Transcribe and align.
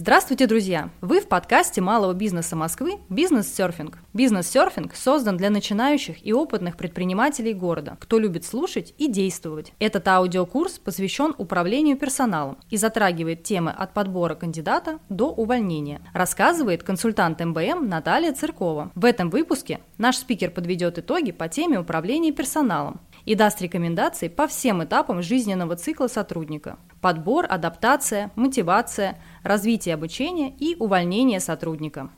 Здравствуйте, 0.00 0.46
друзья! 0.46 0.88
Вы 1.02 1.20
в 1.20 1.28
подкасте 1.28 1.82
малого 1.82 2.14
бизнеса 2.14 2.56
Москвы 2.56 3.00
«Бизнес-серфинг». 3.10 3.98
Бизнес-серфинг 4.14 4.96
создан 4.96 5.36
для 5.36 5.50
начинающих 5.50 6.26
и 6.26 6.32
опытных 6.32 6.78
предпринимателей 6.78 7.52
города, 7.52 7.98
кто 8.00 8.18
любит 8.18 8.46
слушать 8.46 8.94
и 8.96 9.08
действовать. 9.08 9.74
Этот 9.78 10.08
аудиокурс 10.08 10.78
посвящен 10.78 11.34
управлению 11.36 11.98
персоналом 11.98 12.56
и 12.70 12.78
затрагивает 12.78 13.42
темы 13.42 13.72
от 13.72 13.92
подбора 13.92 14.34
кандидата 14.36 15.00
до 15.10 15.26
увольнения. 15.26 16.00
Рассказывает 16.14 16.82
консультант 16.82 17.44
МБМ 17.44 17.86
Наталья 17.86 18.32
Циркова. 18.32 18.92
В 18.94 19.04
этом 19.04 19.28
выпуске 19.28 19.80
наш 19.98 20.16
спикер 20.16 20.50
подведет 20.50 20.98
итоги 20.98 21.30
по 21.30 21.46
теме 21.48 21.78
управления 21.78 22.32
персоналом, 22.32 23.02
и 23.24 23.34
даст 23.34 23.60
рекомендации 23.60 24.28
по 24.28 24.46
всем 24.46 24.82
этапам 24.84 25.22
жизненного 25.22 25.76
цикла 25.76 26.08
сотрудника. 26.08 26.78
Подбор, 27.00 27.46
адаптация, 27.48 28.30
мотивация, 28.36 29.18
развитие 29.42 29.94
обучения 29.94 30.54
и 30.58 30.76
увольнение 30.78 31.40
сотрудника. 31.40 32.10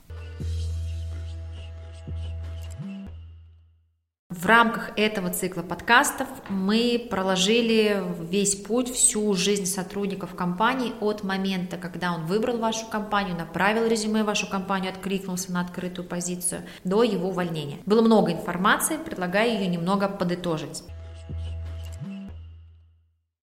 В 4.33 4.47
рамках 4.47 4.91
этого 4.97 5.29
цикла 5.29 5.61
подкастов 5.61 6.27
мы 6.49 7.07
проложили 7.09 8.03
весь 8.19 8.55
путь, 8.55 8.91
всю 8.91 9.33
жизнь 9.35 9.67
сотрудников 9.67 10.33
компании 10.35 10.91
от 11.01 11.23
момента, 11.23 11.77
когда 11.77 12.13
он 12.13 12.25
выбрал 12.25 12.57
вашу 12.57 12.87
компанию, 12.87 13.37
направил 13.37 13.85
резюме 13.85 14.23
в 14.23 14.25
вашу 14.25 14.49
компанию, 14.49 14.91
откликнулся 14.91 15.51
на 15.51 15.61
открытую 15.61 16.07
позицию, 16.07 16.63
до 16.83 17.03
его 17.03 17.29
увольнения. 17.29 17.77
Было 17.85 18.01
много 18.01 18.31
информации, 18.31 18.97
предлагаю 18.97 19.53
ее 19.53 19.67
немного 19.67 20.09
подытожить. 20.09 20.83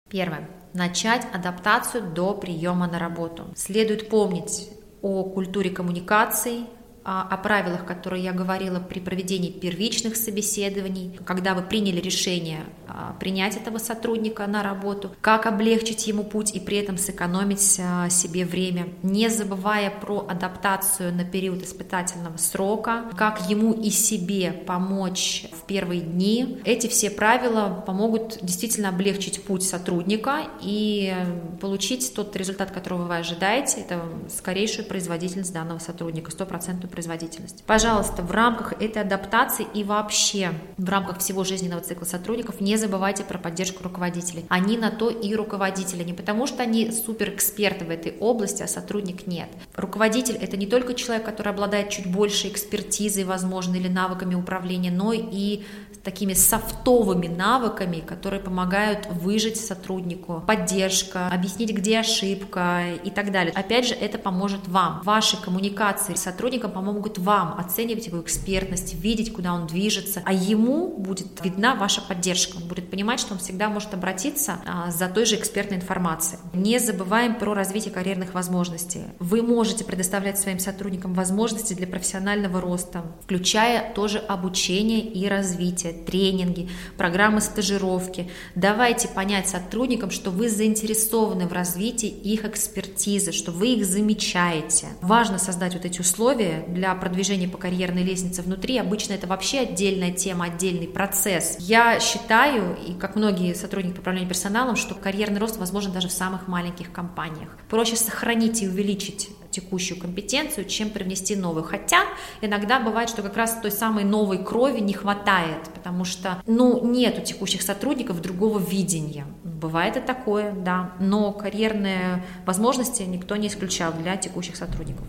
Первое. 0.10 0.50
Начать 0.74 1.28
адаптацию 1.34 2.04
до 2.04 2.34
приема 2.34 2.88
на 2.88 3.00
работу. 3.00 3.48
Следует 3.56 4.10
помнить 4.10 4.70
о 5.02 5.24
культуре 5.24 5.70
коммуникаций, 5.70 6.66
о 7.08 7.38
правилах, 7.38 7.86
которые 7.86 8.24
я 8.24 8.34
говорила 8.34 8.80
при 8.80 9.00
проведении 9.00 9.50
первичных 9.50 10.18
собеседований, 10.18 11.18
когда 11.26 11.54
вы 11.54 11.62
приняли 11.62 12.02
решение 12.02 12.66
а, 12.86 13.16
принять 13.20 13.56
этого 13.56 13.78
сотрудника 13.78 14.46
на 14.48 14.64
работу, 14.64 15.12
как 15.22 15.46
облегчить 15.46 16.08
ему 16.08 16.24
путь 16.24 16.54
и 16.54 16.60
при 16.60 16.78
этом 16.78 16.98
сэкономить 16.98 17.80
а, 17.80 18.10
себе 18.10 18.44
время, 18.44 18.90
не 19.04 19.30
забывая 19.30 19.90
про 19.90 20.26
адаптацию 20.28 21.14
на 21.14 21.24
период 21.24 21.64
испытательного 21.64 22.36
срока, 22.38 23.06
как 23.16 23.50
ему 23.50 23.72
и 23.72 23.90
себе 23.90 24.52
помочь 24.52 25.46
в 25.54 25.66
первые 25.66 26.02
дни. 26.02 26.60
Эти 26.66 26.88
все 26.88 27.10
правила 27.10 27.84
помогут 27.86 28.40
действительно 28.42 28.90
облегчить 28.90 29.44
путь 29.44 29.64
сотрудника 29.64 30.42
и 30.62 31.16
получить 31.62 32.14
тот 32.14 32.36
результат, 32.36 32.72
которого 32.72 33.04
вы 33.04 33.18
ожидаете, 33.18 33.82
это 33.82 34.02
скорейшую 34.30 34.86
производительность 34.88 35.54
данного 35.54 35.80
сотрудника, 35.80 36.32
стопроцентную 36.32 36.90
производительность. 36.98 37.64
Пожалуйста, 37.68 38.24
в 38.24 38.32
рамках 38.32 38.74
этой 38.82 39.04
адаптации 39.04 39.68
и 39.76 39.84
вообще 39.84 40.50
в 40.80 40.90
рамках 40.90 41.20
всего 41.20 41.44
жизненного 41.44 41.82
цикла 41.82 42.06
сотрудников 42.06 42.60
не 42.60 42.76
забывайте 42.76 43.24
про 43.24 43.38
поддержку 43.38 43.84
руководителей. 43.84 44.46
Они 44.50 44.80
на 44.80 44.90
то 44.90 45.12
и 45.12 45.36
руководители, 45.36 46.04
не 46.04 46.14
потому 46.14 46.48
что 46.48 46.64
они 46.64 46.92
супер 46.92 47.30
эксперты 47.30 47.86
в 47.86 47.92
этой 47.92 48.18
области, 48.20 48.64
а 48.64 48.68
сотрудник 48.68 49.28
нет. 49.28 49.48
Руководитель 49.76 50.38
это 50.38 50.58
не 50.58 50.66
только 50.66 50.96
человек, 50.96 51.24
который 51.24 51.54
обладает 51.54 51.92
чуть 51.92 52.12
больше 52.12 52.48
экспертизой, 52.48 53.26
возможно, 53.26 53.76
или 53.76 53.88
навыками 53.88 54.34
управления, 54.34 54.90
но 54.90 55.14
и 55.14 55.66
такими 56.08 56.34
софтовыми 56.34 57.28
навыками, 57.28 58.00
которые 58.00 58.42
помогают 58.42 59.08
выжить 59.08 59.58
сотруднику, 59.58 60.42
поддержка, 60.48 61.28
объяснить, 61.28 61.74
где 61.74 62.00
ошибка 62.00 62.94
и 63.04 63.12
так 63.12 63.34
далее. 63.34 63.52
Опять 63.54 63.90
же, 63.90 63.94
это 63.94 64.18
поможет 64.18 64.70
вам. 64.70 65.02
Ваши 65.04 65.36
коммуникации 65.36 66.14
с 66.14 66.22
сотрудником 66.22 66.72
помогут 66.72 66.87
вам 67.18 67.56
оценивать 67.58 68.08
его 68.08 68.22
экспертность, 68.22 68.94
видеть, 68.96 69.34
куда 69.34 69.54
он 69.54 69.68
движется, 69.68 70.22
а 70.26 70.34
ему 70.34 70.88
будет 70.98 71.44
видна 71.44 71.76
ваша 71.76 72.02
поддержка. 72.02 72.58
Он 72.58 72.68
будет 72.68 72.90
понимать, 72.90 73.20
что 73.20 73.34
он 73.34 73.40
всегда 73.40 73.70
может 73.70 73.94
обратиться 73.94 74.60
а, 74.66 74.92
за 74.92 75.08
той 75.08 75.26
же 75.26 75.36
экспертной 75.36 75.78
информацией. 75.78 76.40
Не 76.54 76.80
забываем 76.80 77.36
про 77.36 77.54
развитие 77.54 77.94
карьерных 77.94 78.34
возможностей. 78.34 79.02
Вы 79.20 79.42
можете 79.42 79.84
предоставлять 79.84 80.40
своим 80.40 80.60
сотрудникам 80.60 81.14
возможности 81.14 81.74
для 81.74 81.88
профессионального 81.88 82.62
роста, 82.62 83.04
включая 83.24 83.94
тоже 83.94 84.20
обучение 84.20 85.02
и 85.02 85.28
развитие 85.28 85.94
тренинги, 85.94 86.70
программы 86.98 87.42
стажировки. 87.42 88.30
Давайте 88.56 89.08
понять 89.08 89.48
сотрудникам, 89.48 90.12
что 90.12 90.32
вы 90.32 90.50
заинтересованы 90.50 91.48
в 91.48 91.54
развитии 91.54 92.10
их 92.10 92.46
экспертизы, 92.46 93.32
что 93.32 93.52
вы 93.52 93.76
их 93.76 93.86
замечаете. 93.86 94.88
Важно 95.02 95.40
создать 95.40 95.74
вот 95.74 95.86
эти 95.86 96.00
условия 96.00 96.66
для 96.68 96.94
продвижения 96.96 97.48
по 97.48 97.58
карьерной 97.58 98.04
лестнице 98.04 98.42
внутри. 98.42 98.78
Обычно 98.78 99.14
это 99.14 99.28
вообще 99.28 99.60
отдельная 99.60 100.12
тема, 100.12 100.46
отдельный 100.46 100.88
процесс. 100.88 101.58
Я 101.60 102.00
считаю, 102.00 102.78
и 102.88 102.94
как 102.94 103.16
многие 103.16 103.54
сотрудники 103.54 103.96
по 103.96 104.02
управлению 104.02 104.30
персоналом, 104.30 104.76
что 104.76 104.96
карьерный 104.96 105.40
рост 105.40 105.58
возможен 105.58 105.92
даже 105.92 106.08
в 106.08 106.12
самых 106.12 106.48
маленьких 106.48 106.92
компаниях. 106.92 107.50
Проще 107.70 107.96
сохранить 107.96 108.62
и 108.62 108.68
увеличить 108.68 109.30
текущую 109.58 110.00
компетенцию, 110.00 110.66
чем 110.66 110.90
привнести 110.90 111.36
новую. 111.36 111.64
Хотя 111.64 112.04
иногда 112.42 112.80
бывает, 112.80 113.10
что 113.10 113.24
как 113.24 113.36
раз 113.36 113.58
той 113.62 113.72
самой 113.72 114.04
новой 114.04 114.44
крови 114.44 114.80
не 114.80 114.94
хватает, 114.94 115.64
потому 115.74 116.06
что, 116.06 116.42
ну, 116.46 116.86
нет 116.86 117.18
у 117.18 117.22
текущих 117.22 117.64
сотрудников 117.64 118.22
другого 118.22 118.60
видения. 118.60 119.26
Бывает 119.44 119.98
и 119.98 120.00
такое, 120.00 120.52
да, 120.52 120.92
но 121.00 121.32
карьерные 121.32 122.24
возможности 122.46 123.02
никто 123.04 123.36
не 123.36 123.48
исключал 123.48 123.94
для 123.94 124.16
текущих 124.18 124.56
сотрудников. 124.56 125.08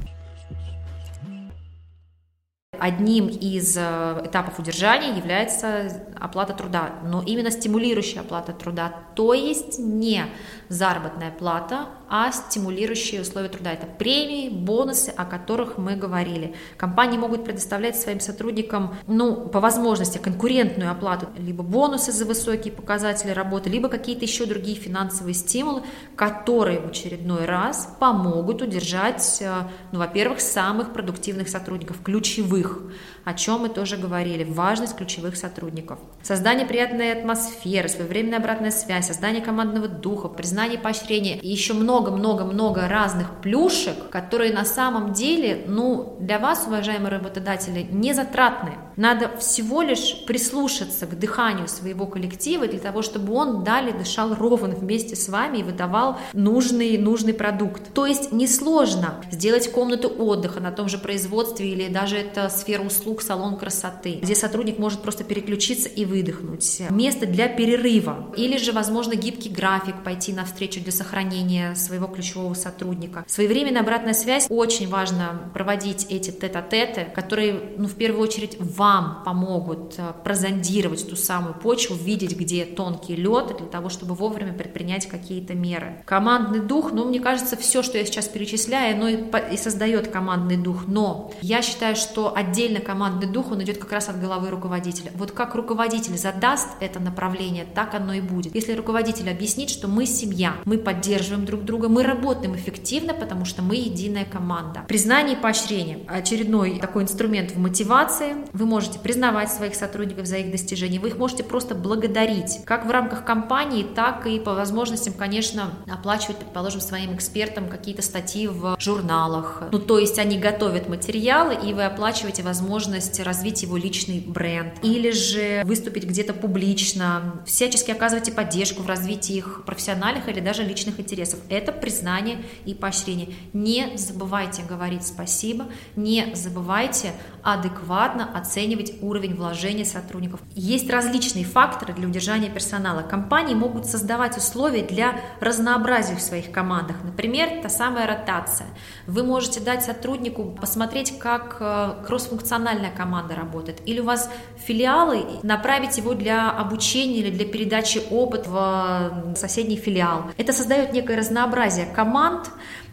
Одним 2.81 3.29
из 3.29 3.77
э, 3.77 4.23
этапов 4.25 4.59
удержания 4.59 5.17
является 5.17 6.05
оплата 6.19 6.53
труда, 6.53 6.91
но 7.05 7.23
именно 7.23 7.51
стимулирующая 7.51 8.21
оплата 8.21 8.53
труда, 8.53 8.95
то 9.15 9.35
есть 9.35 9.79
не 9.79 10.25
заработная 10.69 11.31
плата, 11.31 11.87
а 12.09 12.33
стимулирующие 12.33 13.21
условия 13.21 13.49
труда. 13.49 13.73
Это 13.73 13.87
премии, 13.87 14.49
бонусы, 14.49 15.11
о 15.11 15.25
которых 15.25 15.79
мы 15.79 15.97
говорили. 15.97 16.55
Компании 16.77 17.19
могут 17.19 17.45
предоставлять 17.45 17.99
своим 17.99 18.21
сотрудникам, 18.21 18.95
ну, 19.07 19.49
по 19.49 19.61
возможности, 19.61 20.19
конкурентную 20.19 20.91
оплату, 20.91 21.29
либо 21.37 21.63
бонусы 21.63 22.13
за 22.13 22.25
высокие 22.25 22.73
показатели 22.73 23.31
работы, 23.31 23.71
либо 23.71 23.89
какие-то 23.89 24.25
еще 24.25 24.47
другие 24.47 24.77
финансовые 24.77 25.35
стимулы, 25.35 25.83
которые 26.17 26.81
в 26.81 26.89
очередной 26.89 27.45
раз 27.45 27.95
помогут 27.99 28.63
удержать, 28.63 29.39
э, 29.41 29.69
ну, 29.93 29.99
во-первых, 29.99 30.41
самых 30.41 30.93
продуктивных 30.93 31.49
сотрудников, 31.49 32.03
ключевых, 32.03 32.83
о 33.25 33.35
чем 33.35 33.61
мы 33.61 33.69
тоже 33.69 33.97
говорили, 33.97 34.45
важность 34.45 34.97
ключевых 34.97 35.37
сотрудников. 35.37 35.99
Создание 36.23 36.67
приятной 36.67 37.13
атмосферы, 37.13 37.89
своевременная 37.89 38.39
обратная 38.39 38.71
связь, 38.71 39.07
создание 39.07 39.43
командного 39.43 39.89
духа, 39.89 40.29
признание 40.29 40.79
поощрения 40.79 41.39
и 41.39 41.49
еще 41.49 41.75
много-много-много 41.99 42.89
разных 42.89 43.41
плюшек, 43.41 44.09
которые 44.11 44.53
на 44.53 44.65
самом 44.65 45.13
деле, 45.13 45.65
ну, 45.67 46.17
для 46.21 46.39
вас, 46.39 46.65
уважаемые 46.67 47.11
работодатели, 47.11 47.87
не 47.91 48.13
затратны. 48.13 48.73
Надо 48.97 49.37
всего 49.39 49.83
лишь 49.83 50.25
прислушаться 50.27 51.07
к 51.07 51.19
дыханию 51.19 51.69
своего 51.69 52.07
коллектива 52.07 52.67
для 52.67 52.81
того, 52.81 53.03
чтобы 53.03 53.33
он 53.33 53.65
далее 53.65 53.93
дышал 53.93 54.35
ровно 54.35 54.75
вместе 54.75 55.15
с 55.15 55.29
вами 55.29 55.59
и 55.59 55.63
выдавал 55.63 56.19
нужный, 56.33 56.99
нужный 56.99 57.35
продукт. 57.35 57.95
То 57.95 58.07
есть 58.07 58.33
несложно 58.33 59.23
сделать 59.31 59.71
комнату 59.71 60.09
отдыха 60.09 60.61
на 60.61 60.73
том 60.73 60.89
же 60.89 60.99
производстве 60.99 61.71
или 61.71 61.89
даже 61.89 62.17
это 62.17 62.49
сфера 62.49 62.83
услуг, 62.83 63.23
салон 63.23 63.57
красоты, 63.57 64.19
где 64.23 64.35
сотрудник 64.35 64.79
может 64.79 65.01
просто 65.01 65.25
переключиться 65.25 65.89
и 65.89 66.05
выдохнуть. 66.05 66.83
Место 66.91 67.27
для 67.27 67.49
перерыва. 67.49 68.33
Или 68.37 68.57
же, 68.57 68.73
возможно, 68.73 69.15
гибкий 69.15 69.49
график, 69.49 70.03
пойти 70.05 70.33
на 70.33 70.45
встречу 70.45 70.81
для 70.81 70.93
сохранения 70.93 71.75
своего 71.89 72.07
ключевого 72.07 72.55
сотрудника. 72.55 73.25
Своевременная 73.27 73.83
обратная 73.83 74.15
связь. 74.15 74.47
Очень 74.49 74.89
важно 74.89 75.51
проводить 75.55 76.07
эти 76.11 76.31
тет-а-теты, 76.31 77.09
которые, 77.15 77.73
ну, 77.77 77.89
в 77.89 77.95
первую 77.95 78.23
очередь, 78.23 78.57
вам 78.61 79.23
помогут 79.25 79.95
э, 79.99 80.13
прозондировать 80.25 81.09
ту 81.09 81.17
самую 81.17 81.55
почву, 81.55 81.97
видеть, 81.97 82.37
где 82.37 82.65
тонкий 82.65 83.17
лед, 83.17 83.57
для 83.59 83.67
того, 83.67 83.89
чтобы 83.89 84.15
вовремя 84.15 84.53
предпринять 84.53 85.07
какие-то 85.07 85.55
меры. 85.55 86.03
Командный 86.05 86.61
дух, 86.61 86.93
ну, 86.93 87.05
мне 87.05 87.21
кажется, 87.21 87.57
все, 87.57 87.83
что 87.83 87.99
я 87.99 88.05
сейчас 88.05 88.29
перечисляю, 88.29 88.97
оно 88.97 89.09
и, 89.09 89.25
и 89.53 89.57
создает 89.57 90.09
командный 90.09 90.57
дух, 90.57 90.85
но 90.87 91.33
я 91.41 91.63
считаю, 91.63 91.97
что 91.97 92.37
отдельно 92.37 92.81
командный 92.81 93.27
дух, 93.27 93.51
он 93.53 93.63
идет 93.63 93.79
как 93.79 93.93
раз 93.93 94.09
от 94.09 94.21
головы 94.21 94.51
руководителя. 94.51 95.11
Вот 95.15 95.33
как 95.33 95.55
руководитель 95.55 95.79
руководитель 95.79 96.19
задаст 96.19 96.69
это 96.81 96.99
направление, 96.99 97.65
так 97.65 97.95
оно 97.95 98.13
и 98.13 98.21
будет. 98.21 98.55
Если 98.55 98.73
руководитель 98.73 99.31
объяснит, 99.31 99.71
что 99.71 99.87
мы 99.87 100.07
семья, 100.07 100.57
мы 100.65 100.77
поддерживаем 100.77 101.45
друг 101.45 101.65
друга, 101.65 101.78
мы 101.87 102.03
работаем 102.03 102.57
эффективно, 102.57 103.15
потому 103.15 103.45
что 103.45 103.63
мы 103.63 103.77
единая 103.77 104.25
команда. 104.25 104.85
Признание 104.89 105.37
и 105.37 105.41
поощрение. 105.41 106.01
Очередной 106.09 106.79
такой 106.81 107.05
инструмент 107.05 107.53
в 107.53 107.59
мотивации. 107.59 108.35
Вы 108.53 108.67
можете 108.67 108.99
признавать 108.99 109.53
своих 109.53 109.75
сотрудников 109.75 110.27
за 110.27 110.39
их 110.39 110.51
достижения, 110.51 110.99
вы 110.99 111.09
их 111.09 111.19
можете 111.19 111.45
просто 111.45 111.75
благодарить, 111.75 112.65
как 112.65 112.87
в 112.87 112.91
рамках 112.91 113.25
компании, 113.25 113.85
так 113.85 114.27
и 114.27 114.41
по 114.41 114.55
возможностям, 114.55 115.15
конечно, 115.15 115.71
оплачивать, 115.89 116.39
предположим, 116.39 116.81
своим 116.81 117.15
экспертам 117.15 117.69
какие-то 117.69 118.03
статьи 118.03 118.49
в 118.49 118.77
журналах. 118.81 119.63
Ну, 119.71 119.79
то 119.79 119.99
есть 119.99 120.19
они 120.19 120.39
готовят 120.39 120.89
материалы, 120.89 121.55
и 121.55 121.75
вы 121.75 121.85
оплачиваете 121.85 122.43
возможность 122.43 123.21
развить 123.21 123.63
его 123.63 123.77
личный 123.77 124.21
бренд. 124.21 124.75
Или 124.83 125.11
же 125.11 125.63
выступить 125.65 126.05
где-то 126.05 126.33
публично, 126.33 127.43
всячески 127.47 127.91
оказываете 127.91 128.33
поддержку 128.33 128.83
в 128.83 128.87
развитии 128.87 129.37
их 129.37 129.63
профессиональных 129.67 130.29
или 130.29 130.41
даже 130.41 130.63
личных 130.63 130.99
интересов. 130.99 131.41
Это 131.49 131.68
признание 131.73 132.39
и 132.65 132.75
поощрение. 132.75 133.35
Не 133.53 133.97
забывайте 133.97 134.63
говорить 134.63 135.07
спасибо, 135.07 135.67
не 135.97 136.35
забывайте 136.35 137.13
адекватно 137.43 138.29
оценивать 138.35 138.95
уровень 139.01 139.35
вложения 139.35 139.85
сотрудников. 139.85 140.41
Есть 140.55 140.91
различные 140.91 141.45
факторы 141.45 141.95
для 141.95 142.07
удержания 142.07 142.51
персонала. 142.51 143.03
Компании 143.03 143.55
могут 143.55 143.87
создавать 143.87 144.37
условия 144.37 144.83
для 144.83 145.21
разнообразия 145.41 146.17
в 146.17 146.21
своих 146.21 146.51
командах. 146.51 146.97
Например, 147.05 147.63
та 147.63 147.69
самая 147.69 148.07
ротация. 148.07 148.69
Вы 149.07 149.23
можете 149.23 149.61
дать 149.61 149.83
сотруднику 149.83 150.57
посмотреть, 150.61 151.19
как 151.19 151.57
э, 151.61 152.05
кроссфункциональная 152.07 152.91
команда 152.91 153.35
работает. 153.35 153.81
Или 153.87 154.01
у 154.01 154.05
вас 154.05 154.31
филиалы, 154.57 155.25
направить 155.43 155.97
его 155.97 156.15
для 156.15 156.51
обучения 156.51 157.19
или 157.19 157.31
для 157.31 157.47
передачи 157.47 158.03
опыта 158.11 158.49
в 158.49 159.37
соседний 159.37 159.77
филиал. 159.77 160.25
Это 160.37 160.53
создает 160.53 160.93
некое 160.93 161.17
разнообразие 161.17 161.58
команд, 161.87 162.51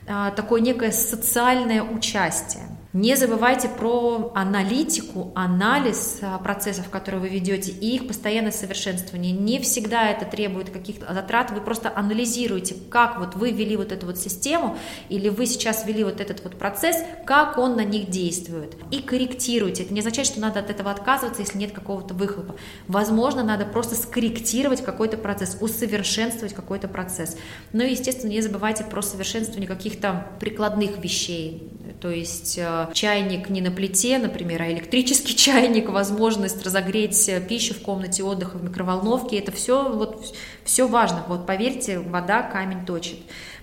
э, 0.07 0.31
такое 0.35 0.61
некое 0.61 0.91
социальное 0.91 1.83
участие. 1.83 2.63
Не 2.95 3.17
забывайте 3.17 3.67
про 3.67 4.31
аналитику, 4.35 5.33
анализ 5.35 6.19
а, 6.21 6.37
процессов, 6.37 6.89
которые 6.89 7.19
вы 7.19 7.27
ведете, 7.27 7.73
и 7.73 7.93
их 7.93 8.07
постоянное 8.07 8.53
совершенствование. 8.53 9.33
Не 9.33 9.59
всегда 9.59 10.11
это 10.11 10.23
требует 10.23 10.69
каких-то 10.69 11.13
затрат, 11.13 11.51
вы 11.51 11.59
просто 11.59 11.91
анализируете, 11.93 12.75
как 12.89 13.19
вот 13.19 13.35
вы 13.35 13.51
ввели 13.51 13.75
вот 13.75 13.91
эту 13.91 14.05
вот 14.05 14.17
систему, 14.17 14.77
или 15.09 15.27
вы 15.27 15.45
сейчас 15.45 15.85
ввели 15.85 16.05
вот 16.05 16.21
этот 16.21 16.41
вот 16.41 16.57
процесс, 16.57 16.95
как 17.25 17.57
он 17.57 17.75
на 17.75 17.83
них 17.83 18.09
действует, 18.09 18.77
и 18.91 19.01
корректируете. 19.01 19.83
Это 19.83 19.93
не 19.93 19.99
означает, 19.99 20.29
что 20.29 20.39
надо 20.39 20.61
от 20.61 20.69
этого 20.69 20.89
отказываться, 20.89 21.41
если 21.41 21.57
нет 21.57 21.73
какого-то 21.73 22.13
выхлопа. 22.13 22.55
Возможно, 22.87 23.43
надо 23.43 23.65
просто 23.65 23.95
скорректировать 23.95 24.81
какой-то 24.81 25.17
процесс, 25.17 25.57
усовершенствовать 25.59 26.53
какой-то 26.53 26.87
процесс. 26.87 27.35
Но, 27.73 27.83
естественно, 27.83 28.31
не 28.31 28.39
забывайте 28.39 28.85
про 28.85 29.01
совершенствование 29.01 29.67
каких-то 29.67 30.27
прикладных 30.39 31.03
вещей, 31.03 31.74
то 32.01 32.09
есть 32.09 32.57
э, 32.57 32.89
чайник 32.93 33.49
не 33.49 33.61
на 33.61 33.71
плите, 33.71 34.17
например, 34.17 34.61
а 34.61 34.71
электрический 34.71 35.35
чайник, 35.35 35.89
возможность 35.89 36.63
разогреть 36.65 37.29
пищу 37.47 37.73
в 37.73 37.81
комнате 37.81 38.23
отдыха 38.23 38.57
в 38.57 38.63
микроволновке, 38.63 39.37
это 39.37 39.51
все, 39.51 39.91
вот, 39.91 40.35
все 40.63 40.87
важно. 40.87 41.23
Вот 41.27 41.45
поверьте, 41.45 41.99
вода 41.99 42.41
камень 42.41 42.85
точит. 42.85 43.19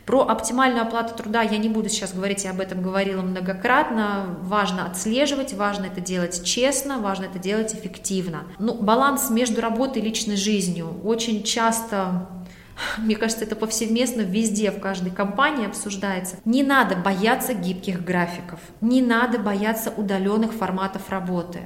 Про 0.06 0.22
оптимальную 0.22 0.82
оплату 0.82 1.14
труда 1.14 1.42
я 1.42 1.58
не 1.58 1.68
буду 1.68 1.88
сейчас 1.88 2.12
говорить, 2.12 2.42
я 2.42 2.50
об 2.50 2.60
этом 2.60 2.82
говорила 2.82 3.22
многократно. 3.22 4.36
Важно 4.42 4.86
отслеживать, 4.86 5.52
важно 5.52 5.86
это 5.86 6.00
делать 6.00 6.42
честно, 6.44 6.98
важно 6.98 7.26
это 7.26 7.38
делать 7.38 7.72
эффективно. 7.74 8.44
Ну, 8.58 8.74
баланс 8.74 9.30
между 9.30 9.60
работой 9.60 10.02
и 10.02 10.04
личной 10.04 10.36
жизнью. 10.36 11.00
Очень 11.04 11.44
часто 11.44 12.26
мне 12.98 13.16
кажется, 13.16 13.44
это 13.44 13.56
повсеместно 13.56 14.22
везде, 14.22 14.70
в 14.70 14.80
каждой 14.80 15.10
компании 15.10 15.66
обсуждается. 15.66 16.36
Не 16.44 16.62
надо 16.62 16.96
бояться 16.96 17.54
гибких 17.54 18.04
графиков, 18.04 18.60
не 18.80 19.02
надо 19.02 19.38
бояться 19.38 19.90
удаленных 19.90 20.52
форматов 20.52 21.10
работы 21.10 21.60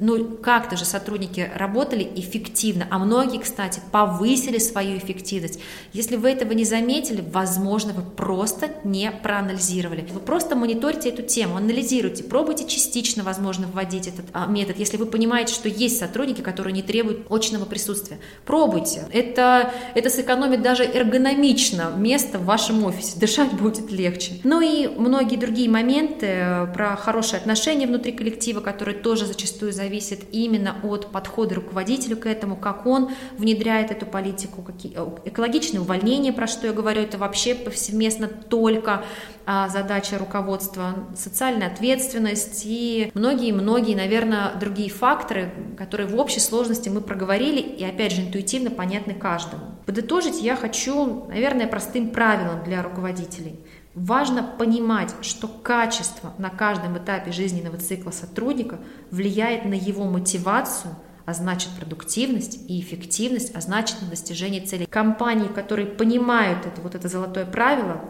ну, 0.00 0.36
как-то 0.42 0.76
же 0.76 0.84
сотрудники 0.84 1.50
работали 1.54 2.10
эффективно, 2.16 2.86
а 2.90 2.98
многие, 2.98 3.38
кстати, 3.38 3.80
повысили 3.92 4.58
свою 4.58 4.98
эффективность. 4.98 5.60
Если 5.92 6.16
вы 6.16 6.30
этого 6.30 6.52
не 6.52 6.64
заметили, 6.64 7.24
возможно, 7.32 7.92
вы 7.92 8.02
просто 8.02 8.70
не 8.82 9.12
проанализировали. 9.12 10.04
Вы 10.12 10.18
просто 10.18 10.56
мониторите 10.56 11.10
эту 11.10 11.22
тему, 11.22 11.56
анализируйте, 11.56 12.24
пробуйте 12.24 12.66
частично, 12.66 13.22
возможно, 13.22 13.68
вводить 13.68 14.08
этот 14.08 14.26
а, 14.32 14.46
метод. 14.46 14.78
Если 14.78 14.96
вы 14.96 15.06
понимаете, 15.06 15.54
что 15.54 15.68
есть 15.68 15.98
сотрудники, 15.98 16.40
которые 16.40 16.72
не 16.72 16.82
требуют 16.82 17.30
очного 17.30 17.64
присутствия, 17.64 18.18
пробуйте. 18.44 19.04
Это, 19.12 19.72
это 19.94 20.10
сэкономит 20.10 20.60
даже 20.60 20.82
эргономично 20.82 21.92
место 21.96 22.38
в 22.38 22.46
вашем 22.46 22.84
офисе, 22.84 23.18
дышать 23.18 23.52
будет 23.52 23.92
легче. 23.92 24.40
Ну 24.42 24.60
и 24.60 24.88
многие 24.88 25.36
другие 25.36 25.70
моменты 25.70 26.26
э, 26.26 26.66
про 26.74 26.96
хорошие 26.96 27.38
отношения 27.38 27.86
внутри 27.86 28.10
коллектива, 28.10 28.60
которые 28.60 28.98
тоже 28.98 29.26
зачастую 29.26 29.72
зависят 29.72 29.83
зависит 29.84 30.24
именно 30.32 30.76
от 30.82 31.12
подхода 31.12 31.56
руководителя 31.56 32.16
к 32.16 32.26
этому, 32.26 32.56
как 32.56 32.86
он 32.86 33.10
внедряет 33.36 33.90
эту 33.90 34.06
политику, 34.06 34.62
какие, 34.62 34.92
э, 34.96 35.06
экологичное 35.26 35.80
увольнение, 35.80 36.32
про 36.32 36.46
что 36.46 36.66
я 36.66 36.72
говорю, 36.72 37.02
это 37.02 37.18
вообще 37.18 37.54
повсеместно 37.54 38.28
только 38.28 39.04
а, 39.46 39.68
задача 39.68 40.16
руководства, 40.16 40.94
социальная 41.14 41.66
ответственность 41.66 42.62
и 42.64 43.10
многие-многие, 43.12 43.94
наверное, 43.94 44.54
другие 44.58 44.88
факторы, 44.88 45.52
которые 45.76 46.06
в 46.06 46.18
общей 46.18 46.40
сложности 46.40 46.88
мы 46.88 47.02
проговорили 47.02 47.60
и, 47.60 47.84
опять 47.84 48.12
же, 48.12 48.22
интуитивно 48.22 48.70
понятны 48.70 49.12
каждому. 49.12 49.64
Подытожить 49.84 50.40
я 50.40 50.56
хочу, 50.56 51.26
наверное, 51.26 51.66
простым 51.66 52.08
правилом 52.08 52.64
для 52.64 52.82
руководителей– 52.82 53.60
Важно 53.94 54.42
понимать, 54.42 55.14
что 55.22 55.46
качество 55.46 56.34
на 56.38 56.50
каждом 56.50 56.98
этапе 56.98 57.30
жизненного 57.30 57.78
цикла 57.78 58.10
сотрудника 58.10 58.80
влияет 59.12 59.64
на 59.64 59.74
его 59.74 60.04
мотивацию, 60.04 60.96
а 61.26 61.32
значит 61.32 61.70
продуктивность 61.78 62.58
и 62.68 62.80
эффективность, 62.80 63.54
а 63.54 63.60
значит 63.60 64.02
на 64.02 64.08
достижение 64.08 64.60
целей. 64.60 64.86
Компании, 64.86 65.46
которые 65.46 65.86
понимают 65.86 66.66
это, 66.66 66.80
вот 66.80 66.96
это 66.96 67.08
золотое 67.08 67.46
правило, 67.46 68.00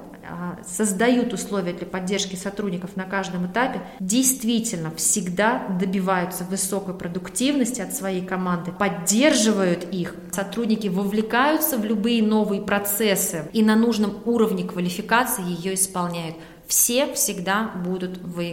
создают 0.66 1.32
условия 1.32 1.72
для 1.72 1.86
поддержки 1.86 2.36
сотрудников 2.36 2.96
на 2.96 3.04
каждом 3.04 3.46
этапе, 3.46 3.82
действительно 4.00 4.90
всегда 4.94 5.66
добиваются 5.68 6.44
высокой 6.44 6.94
продуктивности 6.94 7.80
от 7.80 7.94
своей 7.94 8.24
команды, 8.24 8.72
поддерживают 8.72 9.84
их, 9.92 10.14
сотрудники 10.32 10.88
вовлекаются 10.88 11.78
в 11.78 11.84
любые 11.84 12.22
новые 12.22 12.62
процессы 12.62 13.48
и 13.52 13.62
на 13.62 13.76
нужном 13.76 14.22
уровне 14.24 14.64
квалификации 14.64 15.44
ее 15.44 15.74
исполняют. 15.74 16.36
Все 16.66 17.12
всегда 17.14 17.72
будут 17.84 18.18
в. 18.18 18.44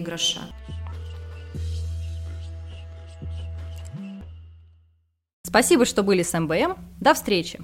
Спасибо, 5.44 5.86
что 5.86 6.04
были 6.04 6.24
с 6.24 6.38
МБМ. 6.38 6.76
До 7.00 7.14
встречи! 7.14 7.60